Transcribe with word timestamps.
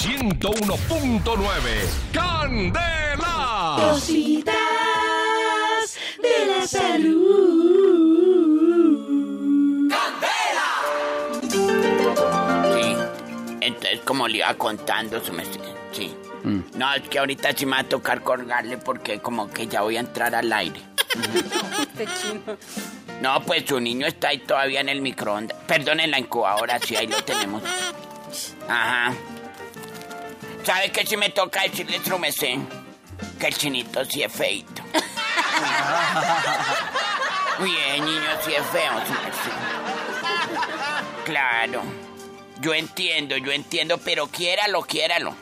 101.9. 0.00 1.22
¡Candela! 2.12 3.76
Cositas 3.78 4.54
de 6.22 6.46
la 6.46 6.66
salud. 6.66 7.96
Sí. 12.74 12.96
Entonces, 13.60 14.00
como 14.04 14.28
le 14.28 14.38
iba 14.38 14.52
contando, 14.54 15.24
su 15.24 15.32
merced, 15.32 15.60
sí. 15.92 16.14
No, 16.74 16.94
es 16.94 17.08
que 17.08 17.18
ahorita 17.18 17.52
sí 17.56 17.66
me 17.66 17.72
va 17.72 17.78
a 17.80 17.84
tocar 17.84 18.22
colgarle 18.22 18.76
porque 18.76 19.18
como 19.18 19.50
que 19.50 19.66
ya 19.66 19.80
voy 19.80 19.96
a 19.96 20.00
entrar 20.00 20.34
al 20.34 20.52
aire. 20.52 20.80
No, 23.22 23.42
pues 23.42 23.64
su 23.66 23.80
niño 23.80 24.06
está 24.06 24.28
ahí 24.28 24.38
todavía 24.38 24.80
en 24.80 24.90
el 24.90 25.00
microondas. 25.00 25.56
Perdón, 25.66 26.00
en 26.00 26.10
la 26.12 26.18
incubadora, 26.20 26.78
sí, 26.78 26.94
ahí 26.94 27.06
lo 27.06 27.24
tenemos. 27.24 27.62
Ajá. 28.68 29.14
¿Sabe 30.66 30.90
qué 30.90 31.06
si 31.06 31.16
me 31.16 31.30
toca 31.30 31.62
decirle, 31.62 32.00
merced? 32.18 32.58
Que 33.38 33.46
el 33.46 33.56
chinito 33.56 34.04
sí 34.04 34.24
es 34.24 34.32
feito. 34.32 34.82
Bien, 37.60 38.04
niño, 38.04 38.28
sí 38.44 38.52
es 38.52 38.66
feo, 38.66 38.94
merced. 38.94 39.52
Claro. 41.24 41.84
Yo 42.60 42.74
entiendo, 42.74 43.36
yo 43.36 43.52
entiendo, 43.52 43.98
pero 43.98 44.26
quiéralo, 44.26 44.82
quiéralo. 44.82 45.36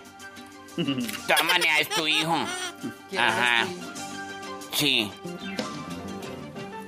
De 0.77 1.09
todas 1.27 1.45
maneras 1.45 1.81
es 1.81 1.89
tu 1.89 2.07
hijo. 2.07 2.37
Ajá. 3.17 3.65
Sí. 4.75 5.11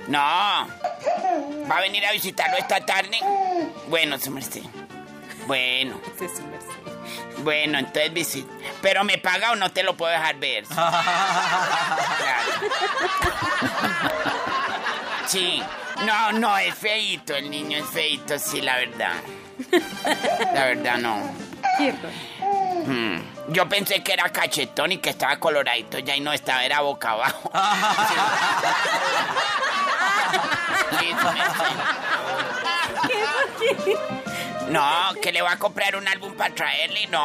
No. 0.07 0.19
¿Va 0.19 1.77
a 1.77 1.81
venir 1.81 2.05
a 2.05 2.11
visitarlo 2.11 2.57
esta 2.57 2.85
tarde? 2.85 3.17
Bueno, 3.89 4.19
su 4.19 4.29
merced. 4.29 4.61
Bueno. 5.47 5.99
Bueno, 7.39 7.77
entonces 7.79 8.13
visita. 8.13 8.51
Pero 8.81 9.03
me 9.03 9.17
paga 9.17 9.51
o 9.51 9.55
no 9.55 9.71
te 9.71 9.83
lo 9.83 9.95
puedo 9.95 10.11
dejar 10.11 10.35
ver. 10.37 10.65
Claro. 12.17 12.51
Sí. 15.27 15.61
No, 16.05 16.31
no, 16.31 16.57
es 16.57 16.75
feito, 16.75 17.35
el 17.35 17.49
niño 17.49 17.79
es 17.79 17.85
feito, 17.89 18.37
sí, 18.37 18.61
la 18.61 18.77
verdad. 18.77 19.13
La 20.53 20.65
verdad 20.65 20.97
no. 20.99 21.17
Hmm. 22.85 23.17
Yo 23.49 23.67
pensé 23.67 24.03
que 24.03 24.13
era 24.13 24.29
cachetón 24.29 24.91
y 24.91 24.97
que 24.97 25.09
estaba 25.09 25.37
coloradito 25.37 25.99
ya 25.99 26.15
y 26.15 26.19
no 26.19 26.31
estaba, 26.33 26.63
era 26.63 26.81
boca 26.81 27.11
abajo. 27.11 27.51
Sí. 30.99 31.13
No, 34.77 35.19
que 35.19 35.31
le 35.31 35.41
voy 35.41 35.51
a 35.51 35.57
comprar 35.57 35.95
un 35.95 36.07
álbum 36.07 36.35
para 36.35 36.53
traerle, 36.53 37.07
no. 37.07 37.19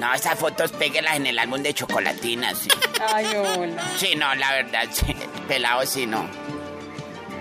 No, 0.00 0.12
esas 0.12 0.36
fotos 0.36 0.72
péguelas 0.72 1.14
en 1.14 1.26
el 1.26 1.38
álbum 1.38 1.62
de 1.62 1.72
chocolatina, 1.72 2.52
sí. 2.56 2.68
Ay, 3.14 3.26
hola. 3.36 3.88
Sí, 3.96 4.16
no, 4.16 4.34
la 4.34 4.50
verdad, 4.50 4.88
sí. 4.90 5.14
Pelado 5.46 5.86
sí, 5.86 6.04
no. 6.08 6.28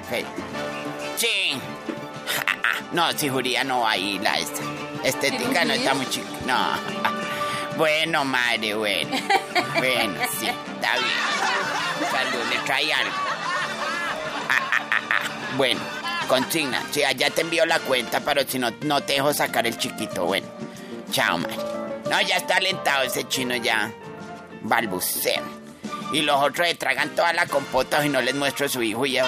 Sí. 0.08 0.24
Sí. 1.18 1.60
No, 2.92 3.12
si 3.14 3.30
Juría 3.30 3.64
no 3.64 3.88
ahí, 3.88 4.20
la 4.20 4.38
esta. 4.38 4.62
Estética 5.04 5.66
no 5.66 5.74
está 5.74 5.96
muy 5.96 6.08
chica. 6.08 6.30
No. 6.46 6.78
Bueno, 7.78 8.24
madre, 8.26 8.76
bueno. 8.76 9.18
Bueno, 9.78 10.22
sí, 10.40 10.46
está 10.46 10.98
bien. 11.00 12.12
Salud, 12.12 12.46
le 12.48 12.60
trae 12.60 12.94
algo. 12.94 13.16
Ah, 14.50 14.70
ah, 14.72 14.86
ah, 14.92 15.02
ah. 15.10 15.56
Bueno, 15.58 15.82
consigna. 16.32 16.82
Sí, 16.92 17.04
allá 17.04 17.30
te 17.30 17.42
envío 17.42 17.66
la 17.66 17.78
cuenta, 17.80 18.22
pero 18.22 18.42
si 18.48 18.58
no, 18.58 18.72
no 18.84 19.04
te 19.04 19.14
dejo 19.14 19.34
sacar 19.34 19.68
el 19.68 19.78
chiquito. 19.78 20.26
Bueno, 20.26 20.48
chao, 21.12 21.38
madre. 21.38 21.58
No, 22.10 22.22
ya 22.22 22.38
está 22.38 22.56
alentado 22.56 23.04
ese 23.04 23.28
chino 23.28 23.54
ya. 23.58 23.92
Balbucea. 24.62 25.42
Y 26.14 26.22
los 26.22 26.42
otros 26.42 26.66
le 26.68 26.76
tragan 26.76 27.10
toda 27.10 27.34
la 27.34 27.48
compota 27.48 28.06
y 28.06 28.10
no 28.10 28.22
les 28.22 28.34
muestro 28.34 28.66
a 28.66 28.70
su 28.70 28.82
hijo 28.82 29.06
y 29.06 29.14
ya. 29.14 29.26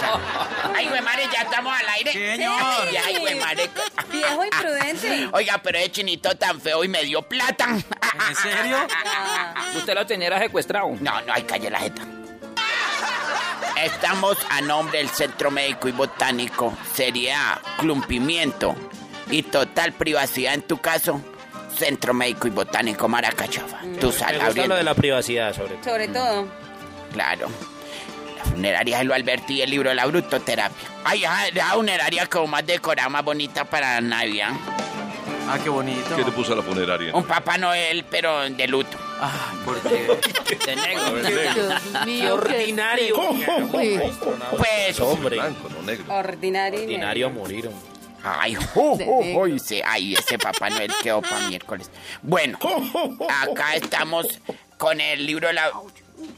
Chao. 0.00 0.20
Ay, 0.74 0.88
güey, 0.88 1.00
madre, 1.02 1.28
ya 1.32 1.42
estamos 1.42 1.72
al 1.72 1.88
aire. 1.90 2.12
Señor. 2.12 2.60
Ay, 2.60 2.96
ay, 2.96 3.16
güey, 3.18 3.34
madre. 3.36 3.70
Viejo 4.10 4.44
imprudente. 4.44 5.28
Oiga, 5.32 5.60
pero 5.62 5.78
ese 5.78 5.92
chinito 5.92 6.34
tan 6.36 6.60
feo 6.60 6.82
y 6.82 6.88
me 6.88 7.04
dio 7.04 7.22
plata. 7.22 7.68
¿En 7.68 8.36
serio? 8.36 8.76
Usted 9.76 9.94
lo 9.94 10.04
tenía 10.04 10.36
secuestrado. 10.36 10.88
No, 11.00 11.20
no, 11.20 11.32
hay 11.32 11.44
calle 11.44 11.70
la 11.70 11.78
jeta. 11.78 12.02
Estamos 13.84 14.38
a 14.48 14.62
nombre 14.62 14.96
del 14.96 15.10
Centro 15.10 15.50
Médico 15.50 15.88
y 15.88 15.92
Botánico, 15.92 16.74
Sería 16.94 17.60
Clumpimiento 17.76 18.74
y 19.30 19.42
total 19.42 19.92
privacidad 19.92 20.54
en 20.54 20.62
tu 20.62 20.78
caso. 20.78 21.20
Centro 21.76 22.14
Médico 22.14 22.48
y 22.48 22.50
Botánico 22.50 23.08
Maracachafa. 23.08 23.80
Tu 24.00 24.06
Me 24.06 24.12
sala 24.12 24.46
gusta 24.46 24.66
lo 24.68 24.76
de 24.76 24.84
la 24.84 24.94
privacidad, 24.94 25.54
sobre 25.54 25.74
todo. 25.74 25.84
Sobre 25.84 26.08
todo. 26.08 26.48
Claro. 27.12 27.48
La 28.38 28.44
funeraria 28.44 28.98
de 28.98 29.04
lo 29.04 29.12
Alberti 29.12 29.56
y 29.56 29.60
el 29.60 29.68
libro 29.68 29.90
de 29.90 29.96
la 29.96 30.06
brutoterapia. 30.06 30.88
Ay, 31.04 31.20
ya, 31.20 31.44
la 31.52 31.66
funeraria 31.72 32.26
como 32.26 32.46
más 32.46 32.66
decorada, 32.66 33.10
más 33.10 33.22
bonita 33.22 33.66
para 33.66 34.00
Navidad. 34.00 34.52
Ah, 35.46 35.58
qué 35.62 35.68
bonito. 35.68 36.16
¿Qué 36.16 36.24
te 36.24 36.32
puso 36.32 36.56
la 36.56 36.62
funeraria? 36.62 37.14
Un 37.14 37.24
Papá 37.24 37.58
Noel, 37.58 38.06
pero 38.10 38.48
de 38.48 38.66
luto. 38.66 38.96
Ay, 39.26 39.58
¿por 39.64 39.80
qué? 39.80 40.18
De 40.66 40.76
negro. 40.76 41.14
Dios 41.22 42.06
mío, 42.06 42.34
ordinario. 42.34 43.16
Pues, 44.56 45.00
Hombre. 45.00 45.36
Blanco, 45.36 45.68
no 45.70 45.82
negro. 45.82 46.14
Ordinario. 46.14 46.80
Ordinario 46.82 47.30
morir. 47.30 47.70
Ay, 48.22 48.56
se- 49.58 49.82
ay, 49.84 50.14
ese 50.14 50.38
Papá 50.38 50.70
Noel 50.70 50.92
quedó 51.02 51.20
para 51.20 51.48
miércoles. 51.48 51.90
Bueno, 52.22 52.58
acá 53.28 53.74
estamos 53.76 54.26
con 54.78 55.00
el 55.00 55.26
libro 55.26 55.48
de 55.48 55.54
la... 55.54 55.70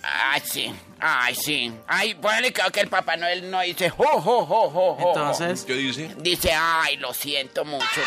Ay, 0.03 0.43
sí, 0.45 0.73
ay, 1.01 1.35
sí. 1.35 1.73
Ay, 1.87 2.15
ponle 2.15 2.53
creo 2.53 2.71
que 2.71 2.81
el 2.81 2.89
Papá 2.89 3.17
Noel 3.17 3.51
no 3.51 3.61
dice... 3.61 3.91
Jo, 3.91 4.05
jo, 4.21 4.45
jo, 4.47 4.71
jo, 4.71 4.95
jo. 4.95 5.09
Entonces, 5.09 5.65
¿Qué 5.65 5.75
dice? 5.75 6.11
Dice, 6.19 6.53
ay, 6.53 6.97
lo 6.99 7.13
siento 7.15 7.65
mucho. 7.65 7.85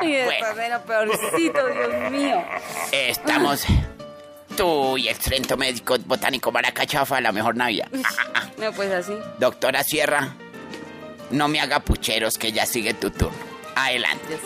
Y 0.06 0.12
después 0.12 0.56
de 0.56 0.68
lo 0.68 0.82
peorcito, 0.84 1.66
Dios 1.68 2.10
mío. 2.10 2.44
Estamos... 2.92 3.64
Tú 4.56 4.96
y 4.96 5.08
el 5.08 5.16
Centro 5.16 5.56
Médico 5.56 5.96
Botánico 6.04 6.52
Maracachafa, 6.52 7.20
la 7.20 7.32
mejor 7.32 7.56
Navidad. 7.56 7.88
No, 8.56 8.70
pues 8.72 8.92
así. 8.92 9.12
Doctora 9.40 9.82
Sierra, 9.82 10.32
no 11.30 11.48
me 11.48 11.60
haga 11.60 11.80
pucheros 11.80 12.38
que 12.38 12.52
ya 12.52 12.64
sigue 12.64 12.94
tu 12.94 13.10
turno. 13.10 13.36
Adelante. 13.76 14.38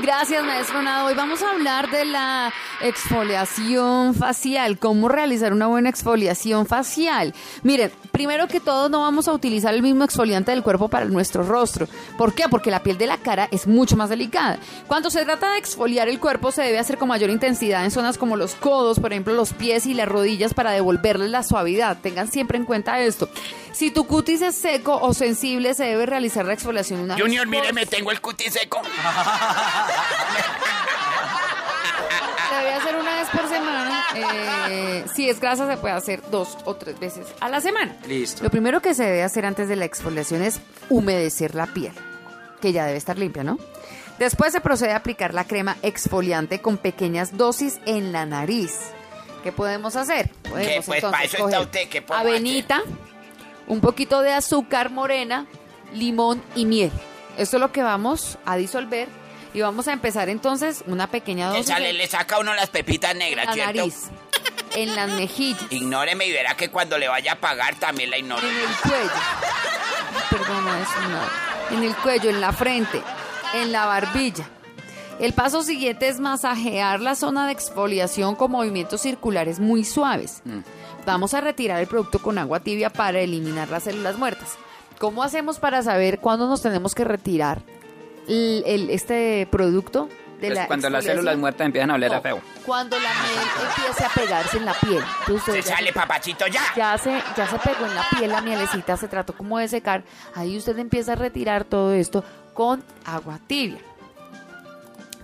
Gracias, 0.00 0.44
maestro 0.44 0.82
Nado. 0.82 1.06
Hoy 1.06 1.14
vamos 1.14 1.42
a 1.42 1.50
hablar 1.50 1.90
de 1.90 2.04
la 2.04 2.52
exfoliación 2.80 4.14
facial. 4.14 4.78
¿Cómo 4.78 5.08
realizar 5.08 5.52
una 5.52 5.66
buena 5.66 5.88
exfoliación 5.88 6.66
facial? 6.66 7.34
Miren, 7.62 7.92
primero 8.12 8.48
que 8.48 8.60
todo, 8.60 8.88
no 8.88 9.00
vamos 9.00 9.28
a 9.28 9.32
utilizar 9.32 9.74
el 9.74 9.82
mismo 9.82 10.04
exfoliante 10.04 10.50
del 10.50 10.62
cuerpo 10.62 10.88
para 10.88 11.04
nuestro 11.06 11.42
rostro. 11.42 11.88
¿Por 12.18 12.34
qué? 12.34 12.48
Porque 12.48 12.70
la 12.70 12.82
piel 12.82 12.98
de 12.98 13.06
la 13.06 13.18
cara 13.18 13.48
es 13.50 13.66
mucho 13.66 13.96
más 13.96 14.10
delicada. 14.10 14.58
Cuando 14.86 15.10
se 15.10 15.24
trata 15.24 15.52
de 15.52 15.58
exfoliar 15.58 16.08
el 16.08 16.20
cuerpo, 16.20 16.52
se 16.52 16.62
debe 16.62 16.78
hacer 16.78 16.98
con 16.98 17.08
mayor 17.08 17.30
intensidad 17.30 17.84
en 17.84 17.90
zonas 17.90 18.18
como 18.18 18.36
los 18.36 18.54
codos, 18.54 19.00
por 19.00 19.12
ejemplo, 19.12 19.34
los 19.34 19.52
pies 19.52 19.86
y 19.86 19.94
las 19.94 20.08
rodillas 20.08 20.54
para 20.54 20.72
devolverle 20.72 21.28
la 21.28 21.42
suavidad. 21.42 21.98
Tengan 22.00 22.30
siempre 22.30 22.58
en 22.58 22.64
cuenta 22.64 23.00
esto. 23.00 23.28
Si 23.72 23.90
tu 23.90 24.06
cutis 24.06 24.42
es 24.42 24.54
seco 24.54 24.98
o 25.00 25.14
sensible, 25.14 25.74
se 25.74 25.84
debe 25.84 26.04
realizar 26.06 26.44
la 26.44 26.52
exfoliación 26.52 27.00
una 27.00 27.14
vez 27.14 27.22
Junior, 27.22 27.46
mire, 27.46 27.72
me 27.72 27.86
tengo 27.86 28.10
el 28.10 28.20
cutis 28.20 28.52
seco. 28.52 28.80
Se 32.48 32.54
debe 32.56 32.72
hacer 32.72 32.96
una 32.96 33.16
vez 33.16 33.28
por 33.30 33.48
semana. 33.48 34.04
Eh, 34.14 35.04
si 35.14 35.28
es 35.28 35.40
grasa, 35.40 35.68
se 35.68 35.76
puede 35.76 35.94
hacer 35.94 36.22
dos 36.30 36.58
o 36.64 36.74
tres 36.74 36.98
veces 36.98 37.26
a 37.40 37.48
la 37.48 37.60
semana. 37.60 37.96
Listo. 38.06 38.42
Lo 38.42 38.50
primero 38.50 38.80
que 38.80 38.94
se 38.94 39.04
debe 39.04 39.22
hacer 39.22 39.46
antes 39.46 39.68
de 39.68 39.76
la 39.76 39.84
exfoliación 39.84 40.42
es 40.42 40.60
humedecer 40.88 41.54
la 41.54 41.66
piel, 41.66 41.92
que 42.60 42.72
ya 42.72 42.84
debe 42.86 42.98
estar 42.98 43.18
limpia, 43.18 43.44
¿no? 43.44 43.58
Después 44.18 44.52
se 44.52 44.60
procede 44.60 44.92
a 44.92 44.96
aplicar 44.96 45.32
la 45.32 45.44
crema 45.44 45.76
exfoliante 45.82 46.60
con 46.60 46.76
pequeñas 46.76 47.36
dosis 47.38 47.80
en 47.86 48.12
la 48.12 48.26
nariz. 48.26 48.78
¿Qué 49.42 49.52
podemos 49.52 49.96
hacer? 49.96 50.30
Podemos 50.48 50.84
pues, 50.84 51.00
para 51.00 51.24
eso 51.24 51.48
está 51.48 51.60
usted, 51.62 51.88
¿qué 51.88 52.04
avenita, 52.10 52.82
un 53.66 53.80
poquito 53.80 54.20
de 54.20 54.32
azúcar 54.32 54.90
morena, 54.90 55.46
limón 55.94 56.42
y 56.54 56.66
miel. 56.66 56.90
Esto 57.38 57.56
es 57.56 57.60
lo 57.60 57.72
que 57.72 57.82
vamos 57.82 58.36
a 58.44 58.56
disolver 58.56 59.08
y 59.54 59.60
vamos 59.60 59.88
a 59.88 59.92
empezar 59.92 60.28
entonces 60.28 60.84
una 60.86 61.06
pequeña 61.08 61.50
Que 61.52 61.58
dosis 61.58 61.76
en 61.76 61.98
le 61.98 62.06
saca 62.06 62.38
uno 62.38 62.54
las 62.54 62.70
pepitas 62.70 63.14
negras, 63.14 63.46
la 63.46 63.52
¿cierto? 63.52 63.76
nariz, 63.76 64.04
en 64.74 64.94
las 64.94 65.10
mejillas, 65.10 65.62
Ignóreme 65.70 66.26
y 66.26 66.32
verá 66.32 66.54
que 66.56 66.70
cuando 66.70 66.96
le 66.98 67.08
vaya 67.08 67.32
a 67.32 67.36
pagar 67.36 67.74
también 67.76 68.10
la 68.10 68.18
ignoro. 68.18 68.46
en 68.46 68.56
el 68.56 68.76
cuello. 68.82 69.10
Perdona, 70.30 70.80
eso 70.80 71.00
no. 71.08 71.76
En 71.76 71.84
el 71.84 71.96
cuello, 71.96 72.30
en 72.30 72.40
la 72.40 72.52
frente, 72.52 73.02
en 73.54 73.72
la 73.72 73.86
barbilla. 73.86 74.48
El 75.18 75.32
paso 75.34 75.62
siguiente 75.62 76.08
es 76.08 76.18
masajear 76.18 77.00
la 77.00 77.14
zona 77.14 77.46
de 77.46 77.52
exfoliación 77.52 78.36
con 78.36 78.50
movimientos 78.52 79.02
circulares 79.02 79.58
muy 79.60 79.84
suaves. 79.84 80.42
Vamos 81.04 81.34
a 81.34 81.40
retirar 81.40 81.80
el 81.80 81.86
producto 81.86 82.20
con 82.20 82.38
agua 82.38 82.60
tibia 82.60 82.90
para 82.90 83.20
eliminar 83.20 83.68
las 83.68 83.82
células 83.84 84.16
muertas. 84.16 84.56
¿Cómo 84.98 85.22
hacemos 85.22 85.58
para 85.58 85.82
saber 85.82 86.20
cuándo 86.20 86.46
nos 86.48 86.62
tenemos 86.62 86.94
que 86.94 87.04
retirar 87.04 87.60
el- 88.30 88.62
el- 88.66 88.90
este 88.90 89.46
producto 89.50 90.08
de 90.40 90.46
Pues 90.48 90.54
la 90.58 90.66
cuando 90.66 90.88
las 90.88 91.04
células 91.04 91.36
muertas 91.36 91.66
empiezan 91.66 91.90
a 91.90 91.94
oler 91.94 92.12
a 92.12 92.16
No, 92.16 92.22
feo. 92.22 92.40
Cuando 92.64 92.98
la 92.98 93.10
miel 93.10 93.68
empiece 93.76 94.04
a 94.04 94.08
pegarse 94.08 94.56
en 94.56 94.64
la 94.64 94.72
piel. 94.74 95.02
Entonces, 95.26 95.64
Se 95.64 95.70
sale, 95.74 95.92
papachito, 95.92 96.46
ya. 96.46 96.62
ya 96.74 96.96
se, 96.96 97.10
ya 97.36 97.46
se 97.46 97.58
pegó 97.58 97.84
en 97.86 97.94
la 97.94 98.06
piel 98.16 98.30
la 98.30 98.40
mielecita, 98.40 98.96
se 98.96 99.08
trató 99.08 99.34
como 99.34 99.58
de 99.58 99.68
secar. 99.68 100.02
Ahí 100.34 100.56
usted 100.56 100.78
empieza 100.78 101.12
a 101.12 101.16
retirar 101.16 101.64
todo 101.64 101.92
esto 101.92 102.24
con 102.54 102.82
agua 103.04 103.38
tibia. 103.46 103.80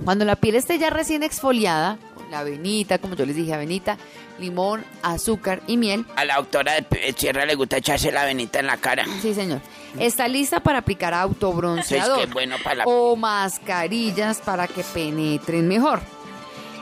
Cuando 0.04 0.24
la 0.26 0.36
piel 0.36 0.56
esté 0.56 0.78
ya 0.78 0.90
recién 0.90 1.22
exfoliada, 1.22 1.96
con 2.14 2.30
la 2.30 2.40
avenita, 2.40 2.98
como 2.98 3.14
yo 3.14 3.24
les 3.24 3.36
dije, 3.36 3.54
avenita, 3.54 3.96
limón, 4.38 4.84
azúcar 5.02 5.62
y 5.66 5.76
miel, 5.76 6.04
A 6.16 6.24
la 6.24 6.36
doctora 6.36 6.74
de 6.80 7.14
Sierra 7.16 7.46
le 7.46 7.54
gusta 7.54 7.76
echarse 7.78 8.10
la 8.12 8.24
venita 8.24 8.60
en 8.60 8.66
la 8.66 8.76
cara. 8.76 9.04
sí 9.22 9.34
señor, 9.34 9.60
está 9.98 10.28
lista 10.28 10.60
para 10.60 10.78
aplicar 10.78 11.14
autobronceador 11.14 12.20
Es 12.20 12.26
que 12.26 12.32
bueno 12.32 12.56
para 12.62 12.76
la- 12.76 12.84
o 12.86 13.16
mascarillas 13.16 14.38
para 14.40 14.66
que 14.68 14.82
penetren 14.82 15.66
mejor. 15.68 16.00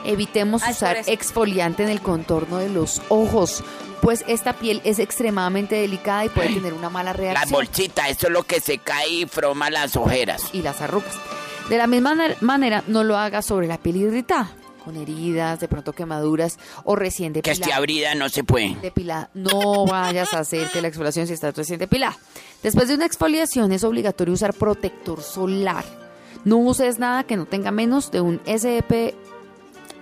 Evitemos 0.03 0.61
Ay, 0.61 0.67
por 0.73 0.75
usar 0.75 0.97
exfoliante 1.07 1.81
en 1.83 1.89
el 1.89 1.99
contorno 2.01 2.57
de 2.57 2.69
los 2.69 3.01
ojos, 3.09 3.63
pues 4.01 4.23
esta 4.27 4.53
piel 4.53 4.79
es 4.83 4.99
extremadamente 4.99 5.75
delicada 5.75 6.25
y 6.25 6.29
puede 6.29 6.49
tener 6.53 6.73
una 6.73 6.91
mala 6.91 7.09
Las 7.11 7.17
reacción. 7.17 7.51
bolsitas, 7.51 8.09
eso 8.11 8.27
es 8.27 8.33
lo 8.33 8.43
que 8.43 8.59
se 8.59 8.77
cae 8.77 9.09
y 9.09 9.25
froma 9.25 9.71
las 9.71 9.95
ojeras. 9.95 10.43
y 10.53 10.61
las 10.61 10.79
arrugas. 10.81 11.15
De 11.69 11.77
la 11.79 11.87
misma 11.87 12.13
maner- 12.13 12.37
manera, 12.41 12.83
no 12.85 13.03
lo 13.03 13.17
haga 13.17 13.41
sobre 13.41 13.65
la 13.65 13.79
piel 13.79 13.95
irritada, 13.97 14.51
con 14.85 14.95
heridas, 14.95 15.59
de 15.59 15.67
pronto 15.67 15.91
quemaduras 15.93 16.57
o 16.85 16.95
recién 16.95 17.33
Que 17.33 17.39
esté 17.39 17.51
depilada. 17.53 17.75
abrida 17.77 18.15
no 18.15 18.29
se 18.29 18.43
puede. 18.45 18.75
depilada. 18.81 19.29
No 19.33 19.85
vayas 19.85 20.33
a 20.33 20.39
hacer 20.39 20.69
que 20.69 20.81
la 20.81 20.87
exfoliación 20.87 21.27
si 21.27 21.33
está 21.33 21.51
recién 21.51 21.79
depilada. 21.79 22.15
Después 22.63 22.87
de 22.87 22.93
una 22.95 23.05
exfoliación 23.05 23.71
es 23.71 23.83
obligatorio 23.83 24.33
usar 24.33 24.53
protector 24.53 25.21
solar. 25.21 25.83
No 26.45 26.57
uses 26.57 26.99
nada 26.99 27.23
que 27.23 27.35
no 27.35 27.45
tenga 27.47 27.71
menos 27.71 28.11
de 28.11 28.21
un 28.21 28.39
SPF 28.45 29.15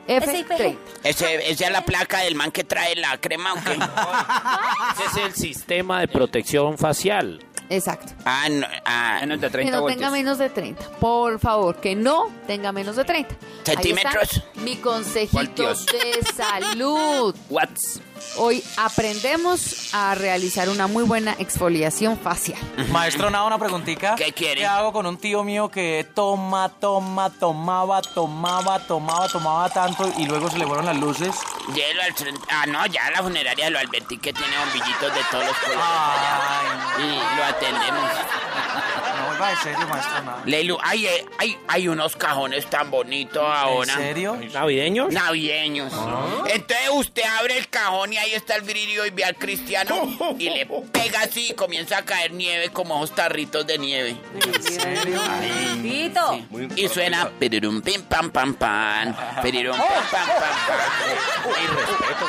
30. 0.06 0.56
Ese, 1.04 1.50
esa 1.52 1.66
es 1.68 1.72
la 1.72 1.86
placa 1.86 2.20
del 2.20 2.36
man 2.36 2.52
que 2.52 2.64
trae 2.66 2.96
la 2.96 3.18
crema, 3.20 3.54
¿o 3.54 3.58
qué? 3.64 3.72
Ese 5.10 5.22
es 5.22 5.26
el 5.28 5.34
sistema 5.34 6.02
de 6.02 6.08
protección 6.10 6.78
facial. 6.78 7.40
Exacto. 7.70 8.14
Ah, 8.26 8.48
no, 8.50 8.68
ah, 8.86 9.18
Menos 9.22 9.42
de 9.42 9.48
Que 9.48 9.52
30 9.52 9.72
no 9.72 9.86
tenga 9.88 10.10
voltios. 10.10 10.12
menos 10.12 10.38
de 10.38 10.50
30. 10.50 10.90
Por 11.00 11.40
favor, 11.40 11.76
que 11.78 11.96
no 11.96 12.30
tenga 12.46 12.72
menos 12.72 12.96
de 12.96 13.04
30. 13.06 13.36
Ahí 13.36 13.76
¿Centímetros? 13.76 14.32
está 14.34 14.62
Mi 14.62 14.76
consejito 14.78 15.38
Voltios. 15.38 15.86
de 15.88 16.22
salud. 16.34 17.36
Watts. 17.50 18.02
Hoy 18.38 18.64
aprendemos 18.78 19.94
a 19.94 20.16
realizar 20.16 20.70
una 20.70 20.88
muy 20.88 21.04
buena 21.04 21.36
exfoliación 21.40 22.18
facial. 22.18 22.60
Maestro, 22.90 23.30
nada, 23.30 23.46
una 23.46 23.60
preguntita. 23.60 24.16
¿Qué 24.16 24.34
quiere? 24.34 24.62
¿Qué 24.62 24.66
hago 24.66 24.92
con 24.92 25.06
un 25.06 25.18
tío 25.18 25.44
mío 25.44 25.70
que 25.70 26.08
toma, 26.14 26.70
toma, 26.70 27.30
tomaba, 27.30 28.02
tomaba, 28.02 28.80
tomaba, 28.80 29.28
tomaba 29.28 29.70
tanto 29.70 30.12
y 30.18 30.26
luego 30.26 30.50
se 30.50 30.58
le 30.58 30.66
fueron 30.66 30.86
las 30.86 30.98
luces? 30.98 31.36
Llévelo 31.74 32.02
al 32.02 32.14
Ah, 32.50 32.66
no, 32.66 32.86
ya 32.88 33.10
la 33.12 33.22
funeraria 33.22 33.70
lo 33.70 33.80
advertí 33.80 34.18
que 34.18 34.34
tiene 34.34 34.58
bombillitos 34.58 35.14
de 35.14 35.22
todos 35.32 35.46
los 35.46 35.58
colores 35.58 35.84
Ay, 35.84 36.68
allá. 36.68 37.06
Y 37.06 37.38
lo 37.38 37.44
atendemos. 37.44 38.10
Vuelva 39.44 39.50
de 39.50 39.56
serio, 39.64 39.88
maestro, 39.88 40.24
nada. 40.24 40.42
Leilu, 40.46 40.78
ay, 40.82 41.06
eh, 41.08 41.26
ay, 41.38 41.58
hay 41.68 41.88
unos 41.88 42.16
cajones 42.16 42.66
tan 42.70 42.90
bonitos 42.92 43.44
¿En 43.44 43.52
ahora. 43.52 43.96
serio? 43.96 44.38
¿Navideños? 44.54 45.14
Navideños. 45.14 45.94
Entonces 46.48 46.90
usted 46.94 47.24
abre 47.40 47.58
el 47.58 47.68
cajón 47.70 48.14
y 48.14 48.18
ahí 48.18 48.34
está 48.34 48.56
el 48.56 48.62
vidrio 48.62 49.06
y 49.06 49.10
ve 49.10 49.24
al 49.24 49.36
cristiano 49.36 49.96
y 50.40 50.50
le 50.50 50.66
pega 50.66 51.22
así 51.22 51.50
y 51.52 51.54
comienza 51.54 51.98
a 51.98 52.02
caer 52.04 52.32
nieve 52.34 52.70
como 52.70 53.04
esos 53.04 53.16
tarritos 53.16 53.66
de 53.68 53.78
nieve. 53.78 54.16
Tito. 55.82 56.40
Y 56.76 56.88
suena 56.88 57.30
pirirum 57.40 57.82
pim 57.82 58.02
pam 58.04 58.30
pam 58.32 58.54
pam, 58.56 59.16
pirirum 59.42 59.76
pim 59.76 59.86
pam 59.88 60.04
pam 60.12 60.28
pam. 60.28 60.54
Y 61.64 61.68
respeto. 61.68 62.28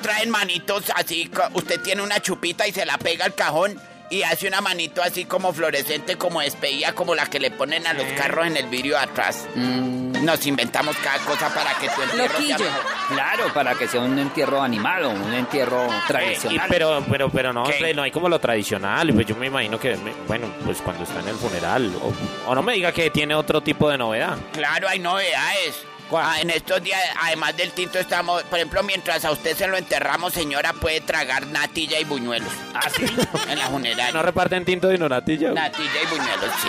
Traen 0.00 0.30
manitos 0.30 0.84
así, 0.96 1.30
usted 1.54 1.80
tiene 1.80 2.02
una 2.02 2.20
chupita 2.20 2.66
y 2.66 2.72
se 2.72 2.84
la 2.86 2.98
pega 2.98 3.24
al 3.24 3.34
cajón 3.34 3.80
y 4.10 4.22
hace 4.24 4.46
una 4.46 4.60
manito 4.60 5.02
así 5.02 5.24
como 5.24 5.52
fluorescente, 5.54 6.16
como 6.16 6.40
despedida, 6.42 6.92
como 6.94 7.14
la 7.14 7.26
que 7.26 7.40
le 7.40 7.50
ponen 7.50 7.86
a 7.86 7.94
los 7.94 8.04
carros 8.12 8.46
en 8.46 8.56
el 8.58 8.66
vidrio 8.66 8.98
atrás. 8.98 9.46
Nos 9.56 10.46
inventamos 10.46 10.94
cada 10.98 11.18
cosa 11.24 11.48
para 11.54 11.72
que 11.78 11.88
tu 11.88 12.02
entierro 12.02 12.36
sea 12.38 12.40
Loquillo. 12.58 12.58
mejor. 12.70 12.82
Claro, 13.08 13.54
para 13.54 13.74
que 13.74 13.88
sea 13.88 14.00
un 14.00 14.18
entierro 14.18 14.60
animal 14.62 15.04
o 15.04 15.10
un 15.10 15.32
entierro 15.34 15.86
Y- 15.88 16.06
tradicional. 16.08 16.66
pero, 16.68 17.04
pero, 17.10 17.30
pero 17.30 17.52
no, 17.54 17.64
no 17.94 18.02
hay 18.02 18.10
como 18.10 18.28
lo 18.28 18.38
tradicional. 18.38 19.12
Pues 19.14 19.26
yo 19.26 19.34
me 19.34 19.46
imagino 19.46 19.80
que, 19.80 19.96
me- 19.96 20.12
bueno, 20.28 20.46
pues 20.64 20.80
cuando 20.82 21.04
está 21.04 21.20
en 21.20 21.28
el 21.28 21.34
funeral. 21.36 21.90
O, 22.02 22.50
o 22.50 22.54
no 22.54 22.62
me 22.62 22.74
diga 22.74 22.92
que 22.92 23.08
tiene 23.10 23.34
otro 23.34 23.62
tipo 23.62 23.88
de 23.90 23.96
novedad. 23.98 24.36
Claro, 24.52 24.88
hay 24.88 24.98
novedades. 24.98 25.74
¿Cuál? 26.12 26.26
Ah, 26.28 26.40
en 26.42 26.50
estos 26.50 26.82
días, 26.82 27.00
además 27.22 27.56
del 27.56 27.72
tinto, 27.72 27.98
estamos, 27.98 28.42
por 28.42 28.58
ejemplo, 28.58 28.82
mientras 28.82 29.24
a 29.24 29.30
usted 29.30 29.56
se 29.56 29.66
lo 29.66 29.78
enterramos, 29.78 30.34
señora, 30.34 30.74
puede 30.74 31.00
tragar 31.00 31.46
natilla 31.46 31.98
y 31.98 32.04
buñuelos. 32.04 32.52
¿Ah, 32.74 32.90
sí? 32.94 33.06
En 33.48 33.58
la 33.58 33.68
funeraria. 33.68 34.12
¿No 34.12 34.22
reparten 34.22 34.62
tinto 34.66 34.88
de 34.88 34.98
natilla? 34.98 35.52
Natilla 35.52 36.02
y 36.02 36.06
buñuelos, 36.06 36.50
sí. 36.62 36.68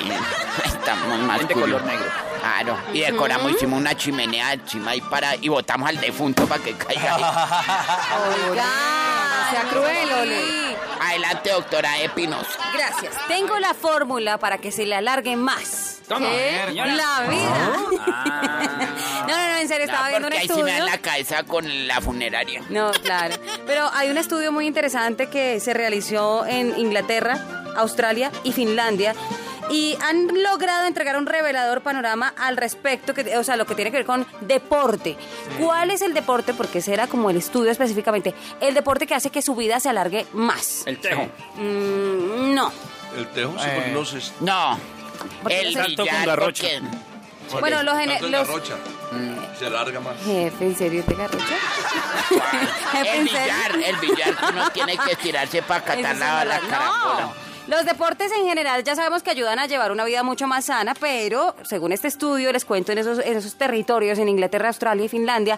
Estamos 0.66 1.20
más 1.20 1.46
de 1.46 1.54
color 1.54 1.84
negro. 1.84 2.06
Claro. 2.40 2.78
Y 2.94 3.02
decoramos, 3.02 3.52
hicimos 3.52 3.82
una 3.82 3.98
chimenea 3.98 4.54
encima 4.54 4.92
ahí 4.92 5.02
para, 5.02 5.36
y 5.36 5.50
botamos 5.50 5.90
al 5.90 6.00
defunto 6.00 6.48
para 6.48 6.64
que 6.64 6.74
caiga 6.76 7.16
ahí. 7.16 7.24
Oiga. 8.50 8.64
No 8.64 9.52
sea 9.52 9.70
cruel, 9.70 10.14
Ole. 10.22 10.78
Adelante, 11.02 11.50
doctora 11.50 12.00
Epinos. 12.00 12.48
Gracias. 12.74 13.14
Tengo 13.28 13.60
la 13.60 13.74
fórmula 13.74 14.38
para 14.38 14.58
que 14.58 14.72
se 14.72 14.86
le 14.86 14.96
alargue 14.96 15.36
más. 15.36 15.83
La 16.10 17.28
vida. 17.30 17.74
Ah. 18.06 18.90
No, 19.24 19.30
no, 19.38 19.48
no, 19.54 19.58
en 19.60 19.68
serio, 19.70 19.86
estaba 19.86 20.04
No, 20.04 20.10
viendo 20.10 20.28
un 20.28 20.34
porque 20.34 20.40
ahí 20.42 20.48
sí 20.58 20.64
me 20.64 20.72
estudio. 20.72 20.86
la 20.92 20.98
cabeza 20.98 21.44
con 21.44 21.88
la 21.88 22.02
funeraria. 22.02 22.62
No, 22.70 22.92
claro. 22.92 23.36
Pero 23.66 23.90
hay 23.94 24.10
un 24.10 24.18
estudio 24.18 24.52
muy 24.52 24.68
interesante 24.68 25.28
que 25.28 25.62
se 25.62 25.74
realizó 25.74 26.46
en 26.46 26.78
Inglaterra, 26.78 27.40
Australia 27.78 28.32
y 28.44 28.52
Finlandia. 28.52 29.16
Y 29.70 29.98
han 30.04 30.28
logrado 30.44 30.86
entregar 30.88 31.16
un 31.16 31.26
revelador 31.26 31.82
panorama 31.82 32.34
al 32.38 32.58
respecto, 32.58 33.14
que, 33.14 33.38
o 33.38 33.44
sea, 33.46 33.56
lo 33.56 33.66
que 33.66 33.76
tiene 33.76 33.92
que 33.92 33.98
ver 33.98 34.06
con 34.06 34.28
deporte. 34.42 35.16
¿Cuál 35.58 35.90
es 35.92 36.02
el 36.02 36.14
deporte? 36.14 36.54
Porque 36.54 36.80
ese 36.80 36.94
era 36.94 37.08
como 37.08 37.30
el 37.30 37.38
estudio 37.38 37.72
específicamente. 37.72 38.36
El 38.60 38.74
deporte 38.74 39.08
que 39.08 39.16
hace 39.16 39.30
que 39.30 39.42
su 39.42 39.56
vida 39.56 39.80
se 39.80 39.88
alargue 39.88 40.28
más. 40.34 40.84
El 40.86 41.00
tejo. 41.00 41.22
Mm, 41.56 42.54
no. 42.54 42.74
El 43.16 43.26
tejo 43.28 43.54
sí, 43.58 43.66
Eh. 43.66 43.72
porque 43.76 43.92
no 43.92 44.04
se... 44.06 44.20
No. 44.42 44.78
El 45.50 45.74
Salto 45.74 45.96
con 45.98 46.06
billar, 46.06 46.26
garrocha. 46.28 46.64
porque- 46.64 47.60
Bueno, 47.60 47.84
los, 47.84 47.96
gene- 47.98 48.14
Tanto 48.14 48.26
en 48.28 48.32
la 48.32 48.38
los 48.40 48.48
rocha. 48.48 48.76
Se 49.60 49.68
alarga 49.68 50.00
más. 50.00 50.16
Jefe, 50.26 50.66
¿en 50.66 50.76
serio 50.76 51.04
te 51.06 51.14
garrocha? 51.14 51.46
El 52.96 53.06
¿En 53.08 53.28
serio? 53.28 53.54
billar, 53.54 53.90
el 53.90 53.96
billar 53.98 54.36
que 54.38 54.46
uno 54.52 54.70
tiene 54.72 54.98
que 54.98 55.12
estirarse 55.12 55.62
para 55.62 55.80
Eso 55.80 55.88
catar 56.02 56.14
sí 56.16 56.20
la, 56.20 56.28
no 56.40 56.46
la 56.46 56.46
la- 56.46 56.60
carambola. 56.68 57.22
no. 57.22 57.44
Los 57.68 57.86
deportes 57.86 58.30
en 58.34 58.46
general 58.46 58.84
ya 58.84 58.94
sabemos 58.96 59.24
que 59.24 59.30
ayudan 59.30 59.58
a 59.58 59.68
llevar 59.68 59.92
una 59.94 60.04
vida 60.04 60.22
mucho 60.24 60.48
más 60.48 60.66
sana, 60.66 60.94
pero 61.00 61.56
según 61.64 61.94
este 61.94 62.10
estudio, 62.10 62.52
les 62.52 62.66
cuento, 62.66 62.92
en 62.92 62.98
esos, 62.98 63.20
en 63.20 63.38
esos 63.38 63.56
territorios, 63.56 64.20
en 64.20 64.28
Inglaterra, 64.28 64.68
Australia 64.68 65.06
y 65.06 65.10
Finlandia, 65.10 65.58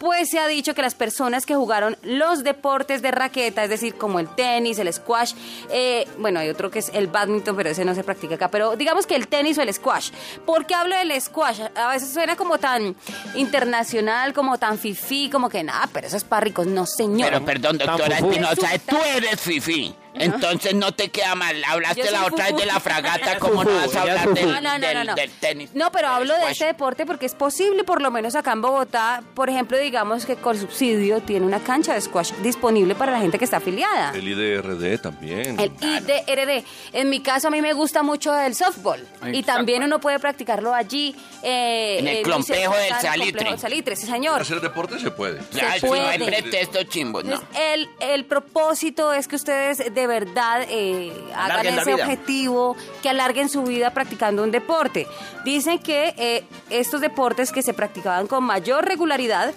pues 0.00 0.30
se 0.30 0.38
ha 0.38 0.48
dicho 0.48 0.74
que 0.74 0.80
las 0.80 0.94
personas 0.94 1.44
que 1.44 1.54
jugaron 1.54 1.96
los 2.02 2.42
deportes 2.42 3.02
de 3.02 3.10
raqueta, 3.10 3.62
es 3.62 3.70
decir, 3.70 3.94
como 3.96 4.18
el 4.18 4.34
tenis, 4.34 4.78
el 4.78 4.90
squash, 4.90 5.34
eh, 5.70 6.08
bueno, 6.16 6.40
hay 6.40 6.48
otro 6.48 6.70
que 6.70 6.78
es 6.78 6.90
el 6.94 7.06
badminton, 7.06 7.54
pero 7.54 7.68
ese 7.68 7.84
no 7.84 7.94
se 7.94 8.02
practica 8.02 8.36
acá, 8.36 8.50
pero 8.50 8.76
digamos 8.76 9.06
que 9.06 9.14
el 9.14 9.28
tenis 9.28 9.58
o 9.58 9.62
el 9.62 9.72
squash. 9.72 10.10
¿Por 10.46 10.64
qué 10.64 10.74
hablo 10.74 10.96
del 10.96 11.20
squash? 11.20 11.60
A 11.76 11.88
veces 11.88 12.14
suena 12.14 12.34
como 12.34 12.56
tan 12.56 12.96
internacional, 13.34 14.32
como 14.32 14.56
tan 14.58 14.78
fifí, 14.78 15.28
como 15.28 15.50
que 15.50 15.62
nada, 15.62 15.86
pero 15.92 16.06
eso 16.06 16.16
es 16.16 16.24
para 16.24 16.40
ricos. 16.40 16.66
No, 16.66 16.86
señor. 16.86 17.28
Pero 17.28 17.44
perdón, 17.44 17.76
doctora. 17.76 18.16
Espinosa, 18.16 18.70
tú 18.88 18.96
eres 19.14 19.38
fifi. 19.38 19.94
Entonces 20.20 20.74
no 20.74 20.92
te 20.92 21.10
queda 21.10 21.34
mal. 21.34 21.62
Hablaste 21.66 22.10
la 22.10 22.24
otra 22.26 22.46
vez 22.46 22.56
de 22.56 22.66
la 22.66 22.80
fragata, 22.80 23.38
como 23.40 23.64
no 23.64 23.70
vas 23.74 23.94
a 23.96 24.02
hablar 24.02 24.32
del. 24.34 24.46
No, 24.48 24.60
no, 24.60 24.78
no, 24.78 24.86
del- 24.86 24.94
no, 24.98 25.04
no. 25.04 25.14
del 25.14 25.30
tenis. 25.30 25.70
No, 25.74 25.90
pero 25.92 26.08
hablo 26.08 26.34
de 26.34 26.40
squash. 26.40 26.52
este 26.52 26.64
deporte 26.66 27.06
porque 27.06 27.26
es 27.26 27.34
posible, 27.34 27.84
por 27.84 28.02
lo 28.02 28.10
menos 28.10 28.34
acá 28.34 28.52
en 28.52 28.62
Bogotá, 28.62 29.22
por 29.34 29.48
ejemplo, 29.50 29.78
digamos 29.78 30.26
que 30.26 30.36
con 30.36 30.58
subsidio 30.58 31.20
tiene 31.20 31.46
una 31.46 31.60
cancha 31.60 31.94
de 31.94 32.00
squash 32.00 32.32
disponible 32.42 32.94
para 32.94 33.12
la 33.12 33.20
gente 33.20 33.38
que 33.38 33.44
está 33.44 33.58
afiliada. 33.58 34.12
El 34.14 34.28
IDRD 34.28 34.98
también. 35.00 35.58
El 35.58 35.72
IDRD. 35.80 36.64
En 36.92 37.08
mi 37.10 37.20
caso, 37.20 37.48
a 37.48 37.50
mí 37.50 37.62
me 37.62 37.72
gusta 37.72 38.02
mucho 38.02 38.38
el 38.38 38.54
softball. 38.54 39.06
Y 39.32 39.42
también 39.42 39.82
uno 39.82 40.00
puede 40.00 40.18
practicarlo 40.18 40.74
allí. 40.74 41.14
eh, 41.42 41.98
En 42.00 42.08
el 42.08 42.22
complejo 42.22 42.74
del 42.74 42.92
el 42.94 43.00
Salitre. 43.00 43.58
Salitre, 43.58 43.96
sí, 43.96 44.06
señor. 44.06 44.40
Hacer 44.40 44.60
deporte 44.60 44.98
se 44.98 45.10
puede. 45.10 45.40
Ya, 45.52 45.72
se 45.74 45.80
si 45.80 45.86
no 45.86 45.92
hay 45.94 46.18
puede. 46.18 46.40
pretexto 46.42 46.82
chimbo, 46.84 47.22
no. 47.22 47.34
Entonces, 47.34 47.58
el, 47.74 47.88
el 48.00 48.24
propósito 48.24 49.12
es 49.12 49.28
que 49.28 49.36
ustedes 49.36 49.78
de 49.94 50.06
verdad 50.10 50.66
eh, 50.68 51.10
hagan 51.34 51.66
ese 51.66 51.94
objetivo, 51.94 52.76
que 53.02 53.08
alarguen 53.08 53.48
su 53.48 53.62
vida 53.62 53.90
practicando 53.92 54.42
un 54.42 54.50
deporte. 54.50 55.06
Dicen 55.44 55.78
que 55.78 56.12
eh, 56.18 56.44
estos 56.68 57.00
deportes 57.00 57.50
que 57.52 57.62
se 57.62 57.72
practicaban 57.72 58.26
con 58.26 58.44
mayor 58.44 58.84
regularidad, 58.84 59.54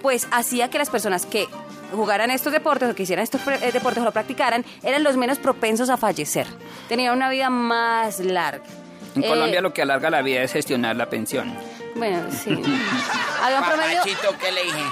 pues 0.00 0.26
hacía 0.30 0.70
que 0.70 0.78
las 0.78 0.88
personas 0.90 1.26
que 1.26 1.46
jugaran 1.92 2.30
estos 2.30 2.52
deportes 2.52 2.90
o 2.90 2.94
que 2.94 3.02
hicieran 3.02 3.22
estos 3.22 3.40
eh, 3.46 3.70
deportes 3.72 4.00
o 4.02 4.04
lo 4.06 4.12
practicaran 4.12 4.64
eran 4.82 5.02
los 5.04 5.16
menos 5.18 5.38
propensos 5.38 5.90
a 5.90 5.96
fallecer. 5.98 6.46
Tenían 6.88 7.14
una 7.14 7.28
vida 7.28 7.50
más 7.50 8.18
larga. 8.20 8.64
En 9.14 9.24
Eh, 9.24 9.28
Colombia 9.28 9.60
lo 9.60 9.74
que 9.74 9.82
alarga 9.82 10.08
la 10.08 10.22
vida 10.22 10.42
es 10.42 10.52
gestionar 10.52 10.96
la 10.96 11.10
pensión. 11.10 11.52
Bueno, 11.94 12.22
sí. 12.30 12.50
Había 13.42 13.58
un 13.60 13.66
promedio, 13.66 13.98
Papachito, 13.98 14.34
¿qué 14.40 14.52
le 14.52 14.62
dije? 14.64 14.84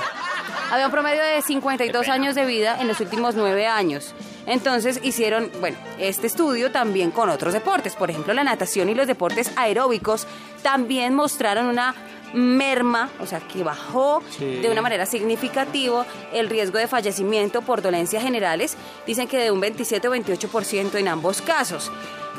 había 0.73 0.87
un 0.87 0.93
promedio 0.93 1.21
de 1.25 1.43
52 1.43 2.09
años 2.09 2.35
de 2.37 2.45
vida 2.45 2.77
en 2.81 2.87
los 2.87 3.01
últimos 3.01 3.35
nueve 3.35 3.67
años. 3.67 4.15
Entonces 4.47 5.01
hicieron, 5.03 5.51
bueno, 5.61 5.77
este 5.99 6.27
estudio 6.27 6.71
también 6.73 7.11
con 7.11 7.29
otros 7.29 7.53
deportes. 7.53 7.95
Por 7.95 8.11
ejemplo, 8.11 8.33
la 8.35 8.45
natación 8.45 8.89
y 8.89 8.95
los 8.95 9.07
deportes 9.07 9.51
aeróbicos 9.57 10.27
también 10.63 11.15
mostraron 11.15 11.67
una 11.67 11.95
merma, 12.33 13.11
o 13.21 13.27
sea, 13.27 13.41
que 13.41 13.65
bajó 13.65 14.23
Sí. 14.39 14.45
de 14.61 14.71
una 14.71 14.83
manera 14.83 15.05
significativa 15.05 16.07
el 16.33 16.49
riesgo 16.49 16.79
de 16.79 16.87
fallecimiento 16.87 17.63
por 17.63 17.83
dolencias 17.83 18.23
generales. 18.23 18.77
Dicen 19.07 19.27
que 19.27 19.37
de 19.39 19.51
un 19.51 19.61
27 19.61 20.07
o 20.09 20.13
28% 20.13 20.95
en 20.99 21.09
ambos 21.09 21.43
casos. 21.43 21.91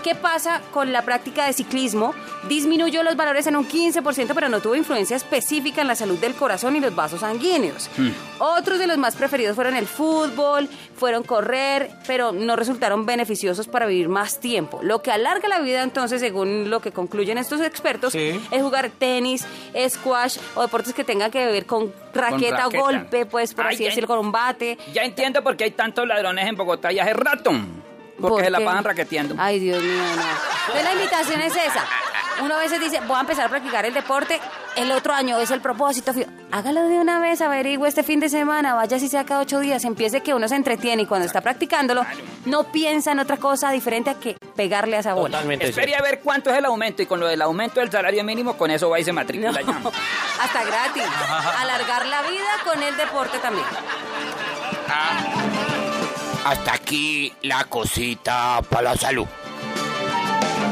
¿Qué 0.03 0.15
pasa 0.15 0.61
con 0.71 0.91
la 0.91 1.03
práctica 1.03 1.45
de 1.45 1.53
ciclismo? 1.53 2.13
Disminuyó 2.49 3.03
los 3.03 3.15
valores 3.15 3.45
en 3.45 3.55
un 3.55 3.67
15%, 3.67 4.31
pero 4.33 4.49
no 4.49 4.59
tuvo 4.59 4.75
influencia 4.75 5.15
específica 5.15 5.81
en 5.81 5.87
la 5.87 5.95
salud 5.95 6.17
del 6.17 6.33
corazón 6.33 6.75
y 6.75 6.79
los 6.79 6.95
vasos 6.95 7.19
sanguíneos. 7.19 7.89
Otros 8.39 8.79
de 8.79 8.87
los 8.87 8.97
más 8.97 9.15
preferidos 9.15 9.55
fueron 9.55 9.75
el 9.75 9.85
fútbol, 9.85 10.67
fueron 10.95 11.21
correr, 11.23 11.91
pero 12.07 12.31
no 12.31 12.55
resultaron 12.55 13.05
beneficiosos 13.05 13.67
para 13.67 13.85
vivir 13.85 14.09
más 14.09 14.39
tiempo. 14.39 14.79
Lo 14.81 15.03
que 15.03 15.11
alarga 15.11 15.47
la 15.47 15.59
vida, 15.59 15.83
entonces, 15.83 16.19
según 16.19 16.69
lo 16.71 16.79
que 16.81 16.91
concluyen 16.91 17.37
estos 17.37 17.61
expertos, 17.61 18.13
Sí. 18.13 18.39
es 18.49 18.61
jugar 18.61 18.89
tenis, 18.89 19.45
squash 19.89 20.37
o 20.55 20.63
deportes 20.63 20.93
que 20.95 21.03
tengan 21.03 21.29
que 21.29 21.45
ver 21.45 21.65
con 21.67 21.93
raqueta, 22.13 22.57
raqueta. 22.57 22.67
o 22.67 22.71
golpe, 22.71 23.25
pues, 23.27 23.53
por 23.53 23.67
Ay, 23.67 23.75
así 23.75 23.83
ya- 23.83 23.89
decirlo, 23.89 24.07
con 24.07 24.17
un 24.19 24.31
bate. 24.31 24.77
Ya 24.93 25.03
entiendo 25.03 25.43
por 25.43 25.55
qué 25.55 25.65
hay 25.65 25.71
tantos 25.71 26.07
ladrones 26.07 26.47
en 26.47 26.55
Bogotá 26.55 26.91
y 26.91 26.97
hace 26.99 27.13
rato. 27.13 27.51
Porque 28.21 28.35
¿Por 28.35 28.43
se 28.43 28.49
la 28.49 28.59
pasan 28.59 28.83
raqueteando. 28.83 29.35
Ay, 29.37 29.59
Dios 29.59 29.81
mío, 29.81 29.93
no. 29.93 30.21
Entonces 30.67 30.83
la 30.83 30.93
invitación 30.93 31.41
es 31.41 31.55
esa. 31.55 31.85
Uno 32.41 32.55
a 32.55 32.59
veces 32.59 32.79
dice, 32.79 32.99
voy 33.07 33.17
a 33.17 33.21
empezar 33.21 33.45
a 33.45 33.49
practicar 33.49 33.85
el 33.85 33.93
deporte, 33.93 34.39
el 34.75 34.91
otro 34.91 35.13
año 35.13 35.37
es 35.39 35.51
el 35.51 35.61
propósito. 35.61 36.13
fijo. 36.13 36.29
Hágalo 36.51 36.83
de 36.87 36.97
una 36.97 37.19
vez, 37.19 37.39
averigüe 37.41 37.87
este 37.87 38.03
fin 38.03 38.19
de 38.19 38.29
semana, 38.29 38.73
vaya 38.73 38.97
si 38.97 39.07
sea 39.09 39.25
cada 39.25 39.41
ocho 39.41 39.59
días, 39.59 39.85
empiece 39.85 40.21
que 40.21 40.33
uno 40.33 40.47
se 40.47 40.55
entretiene 40.55 41.03
y 41.03 41.05
cuando 41.05 41.27
está 41.27 41.41
practicándolo, 41.41 42.03
no 42.45 42.71
piensa 42.71 43.11
en 43.11 43.19
otra 43.19 43.37
cosa 43.37 43.69
diferente 43.71 44.09
a 44.09 44.15
que 44.15 44.37
pegarle 44.55 44.97
a 44.97 45.01
esa 45.01 45.13
bola. 45.13 45.37
Totalmente 45.37 45.69
Espere 45.69 45.95
a 45.95 46.01
ver 46.01 46.21
cuánto 46.21 46.49
es 46.49 46.57
el 46.57 46.65
aumento 46.65 47.01
y 47.03 47.05
con 47.05 47.19
lo 47.19 47.27
del 47.27 47.41
aumento 47.41 47.79
del 47.79 47.91
salario 47.91 48.23
mínimo, 48.23 48.57
con 48.57 48.71
eso 48.71 48.89
va 48.89 48.99
y 48.99 49.03
se 49.03 49.13
matricula 49.13 49.61
ya. 49.61 49.81
Hasta 50.41 50.63
gratis. 50.63 51.03
Alargar 51.59 52.05
la 52.07 52.21
vida 52.23 52.49
con 52.65 52.81
el 52.81 52.97
deporte 52.97 53.37
también. 53.39 53.65
Hasta 56.45 56.73
aquí 56.73 57.33
la 57.43 57.65
cosita 57.65 58.61
para 58.69 58.91
la 58.91 58.95
salud. 58.95 59.27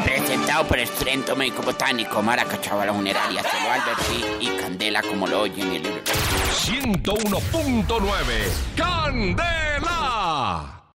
Presentado 0.04 0.68
por 0.68 0.80
el 0.80 0.88
Centro 0.88 1.36
Médico 1.36 1.62
Botánico, 1.62 2.24
Maracachaba, 2.24 2.86
la 2.86 2.94
funeraria, 2.94 3.44
Celo 3.44 3.72
Alberti 3.72 4.26
y 4.40 4.48
Candela, 4.60 5.04
como 5.04 5.28
lo 5.28 5.42
oyen 5.42 5.68
en 5.68 5.76
el 5.76 5.84
libro. 5.84 6.02
101.9 6.04 8.06
Candela. 8.76 9.99